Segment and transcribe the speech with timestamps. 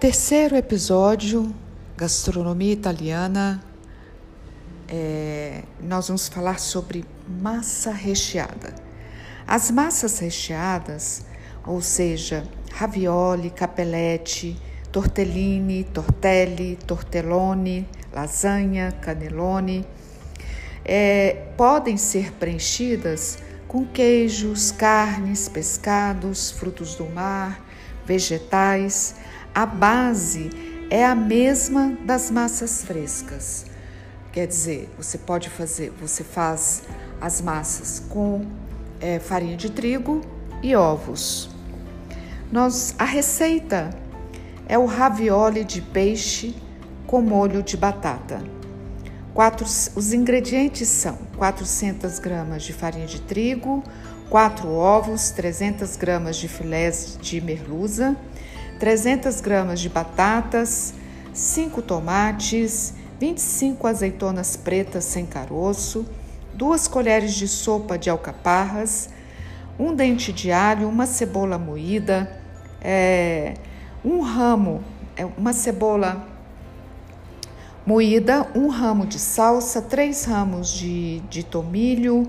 [0.00, 1.54] Terceiro episódio,
[1.94, 3.62] gastronomia italiana.
[4.88, 8.74] É, nós vamos falar sobre massa recheada.
[9.46, 11.26] As massas recheadas,
[11.66, 14.58] ou seja, ravioli, capelete,
[14.90, 19.84] tortellini, tortelli, tortellone, lasanha, canelone,
[20.82, 23.36] é, podem ser preenchidas
[23.68, 27.62] com queijos, carnes, pescados, frutos do mar,
[28.06, 29.14] vegetais.
[29.54, 30.50] A base
[30.88, 33.66] é a mesma das massas frescas.
[34.32, 36.84] Quer dizer, você pode fazer, você faz
[37.20, 38.46] as massas com
[39.00, 40.20] é, farinha de trigo
[40.62, 41.50] e ovos.
[42.52, 43.90] Nós, a receita
[44.68, 46.54] é o ravioli de peixe
[47.06, 48.40] com molho de batata.
[49.34, 53.82] Quatro, os ingredientes são 400 gramas de farinha de trigo,
[54.28, 58.16] 4 ovos, 300 gramas de filés de merluza,
[58.80, 60.94] 300 gramas de batatas,
[61.34, 66.06] 5 tomates, 25 azeitonas pretas sem caroço,
[66.54, 69.10] 2 colheres de sopa de alcaparras,
[69.78, 72.40] um dente de alho, uma cebola moída,
[72.80, 73.52] é,
[74.02, 74.82] um ramo,
[75.14, 76.26] é, uma cebola
[77.84, 82.26] moída, um ramo de salsa, três ramos de, de tomilho,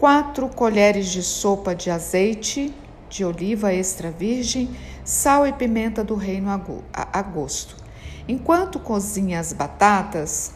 [0.00, 2.74] quatro colheres de sopa de azeite
[3.08, 4.70] de oliva extra virgem,
[5.04, 6.48] sal e pimenta do reino
[6.92, 7.76] a gosto.
[8.28, 10.52] Enquanto cozinha as batatas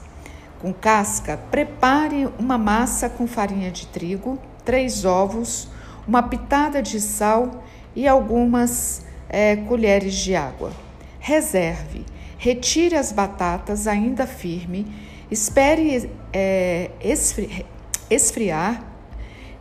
[0.60, 5.68] com casca, prepare uma massa com farinha de trigo, três ovos,
[6.06, 7.64] uma pitada de sal
[7.96, 10.70] e algumas é, colheres de água.
[11.18, 12.04] Reserve.
[12.36, 14.86] Retire as batatas ainda firme,
[15.30, 17.64] espere é, esfri
[18.10, 18.91] esfriar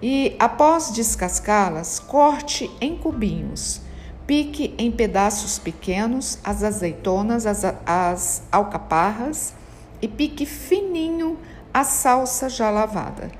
[0.01, 3.81] e, após descascá-las, corte em cubinhos.
[4.25, 9.53] Pique em pedaços pequenos as azeitonas, as, as alcaparras
[10.01, 11.37] e pique fininho
[11.73, 13.31] a salsa já lavada.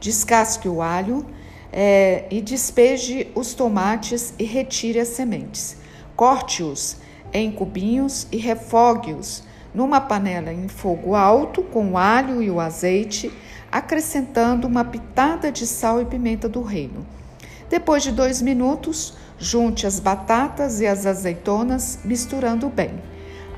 [0.00, 1.26] Descasque o alho
[1.72, 5.76] é, e despeje os tomates e retire as sementes.
[6.16, 6.96] Corte-os
[7.32, 9.44] em cubinhos e refogue-os
[9.74, 13.32] numa panela em fogo alto com o alho e o azeite,
[13.70, 17.06] acrescentando uma pitada de sal e pimenta do reino.
[17.68, 23.00] Depois de dois minutos, junte as batatas e as azeitonas, misturando bem.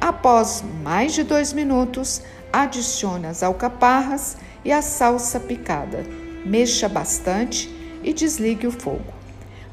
[0.00, 2.20] Após mais de dois minutos,
[2.52, 6.04] adicione as alcaparras e a salsa picada.
[6.44, 9.12] Mexa bastante e desligue o fogo.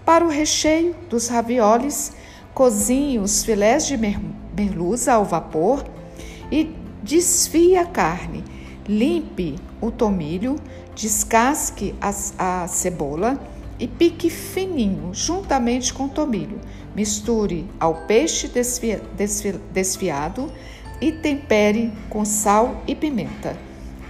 [0.06, 2.14] Para o recheio dos raviolis,
[2.54, 5.84] cozinhe os filés de merluza ao vapor
[6.52, 8.44] e desfie a carne.
[8.88, 10.56] Limpe o tomilho,
[10.96, 13.40] descasque a, a cebola
[13.80, 16.60] e pique fininho juntamente com o tomilho.
[16.96, 20.52] Misture ao peixe desfia, desfi, desfiado
[21.00, 23.56] e tempere com sal e pimenta.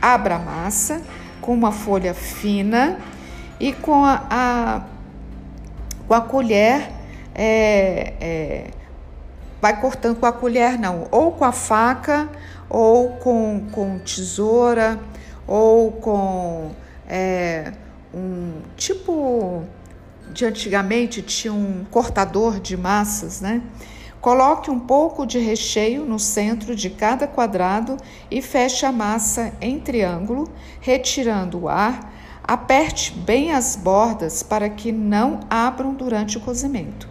[0.01, 1.01] Abra a massa
[1.41, 2.99] com uma folha fina
[3.59, 4.81] e com a, a
[6.07, 6.91] com a colher
[7.35, 8.71] é, é,
[9.61, 12.29] vai cortando com a colher não, ou com a faca,
[12.69, 14.99] ou com, com tesoura,
[15.47, 16.71] ou com
[17.07, 17.73] é,
[18.13, 19.63] um tipo
[20.31, 23.61] de antigamente tinha um cortador de massas, né?
[24.21, 27.95] Coloque um pouco de recheio no centro de cada quadrado
[28.29, 30.47] e feche a massa em triângulo,
[30.81, 32.09] retirando o ar
[32.49, 37.07] Aperte bem as bordas para que não abram durante o cozimento.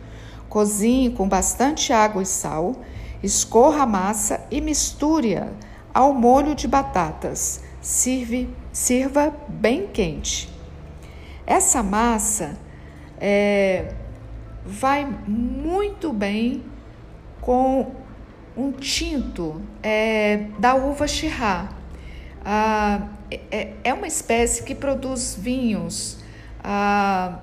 [0.48, 2.76] Cozinhe com bastante água e sal,
[3.22, 5.48] escorra a massa e misture-a
[5.92, 7.62] ao molho de batatas.
[7.80, 10.48] Sirve, sirva bem quente.
[11.46, 12.56] Essa massa
[13.20, 13.92] é,
[14.64, 16.62] vai muito bem
[17.40, 17.92] com
[18.56, 21.68] um tinto é, da uva Chirá.
[22.44, 26.18] Ah, é, é uma espécie que produz vinhos
[26.62, 27.38] ah,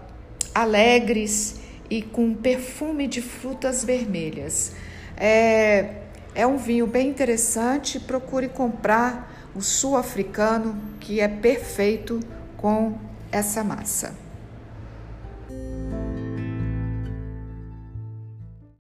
[0.53, 1.59] alegres
[1.89, 4.73] e com perfume de frutas vermelhas.
[5.17, 6.01] É,
[6.33, 7.99] é um vinho bem interessante.
[7.99, 12.19] Procure comprar o sul-africano, que é perfeito
[12.57, 12.97] com
[13.31, 14.24] essa massa.